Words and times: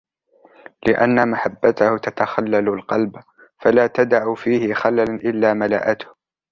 لِأَنَّ 0.87 1.27
مَحَبَّتَهُ 1.31 1.97
تَتَخَلَّلُ 1.97 2.69
الْقَلْبَ 2.69 3.23
فَلَا 3.59 3.87
تَدَعُ 3.87 4.33
فِيهِ 4.33 4.73
خَلَلًا 4.73 5.03
إلَّا 5.15 5.53
مَلَأَتْهُ 5.53 6.15